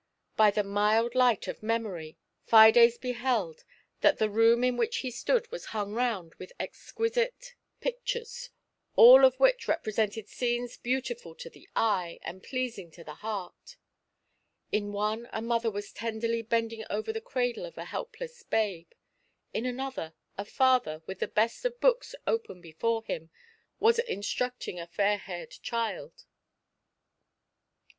By 0.35 0.49
the 0.49 0.63
mild 0.63 1.13
light 1.13 1.47
of 1.47 1.61
Memory, 1.61 2.17
Fides 2.47 2.97
beheld 2.97 3.63
that 3.99 4.17
the 4.17 4.31
room 4.31 4.63
in 4.63 4.75
which 4.75 4.97
he 5.05 5.11
stood 5.11 5.51
was 5.51 5.65
hung 5.77 5.93
round 5.93 6.33
with 6.39 6.51
exquisite 6.59 7.53
120 7.83 7.83
FAIR 7.83 7.91
GRATITUDE. 7.91 8.01
pictures, 8.25 8.49
all 8.95 9.23
of 9.23 9.39
which 9.39 9.67
represented 9.67 10.27
scenes 10.27 10.75
beautifiil 10.79 11.37
to 11.37 11.51
the 11.51 11.69
eye 11.75 12.17
and 12.23 12.41
pleasing 12.41 12.89
to 12.89 13.03
the 13.03 13.13
heart. 13.13 13.77
In 14.71 14.91
one 14.91 15.29
a 15.31 15.39
mother 15.39 15.69
was 15.69 15.93
tenderly 15.93 16.41
bending 16.41 16.83
over 16.89 17.13
the 17.13 17.21
cradle 17.21 17.67
of 17.67 17.77
a 17.77 17.85
helpless 17.85 18.41
babe; 18.41 18.89
in 19.53 19.67
another, 19.67 20.15
a 20.35 20.45
father, 20.45 21.03
with 21.05 21.19
the 21.19 21.27
best 21.27 21.63
of 21.63 21.79
books 21.79 22.15
open 22.25 22.59
before 22.59 23.03
him, 23.03 23.29
was 23.79 23.99
instructing 23.99 24.79
a 24.79 24.87
fair 24.87 25.17
haired 25.19 25.51
child. 25.61 26.25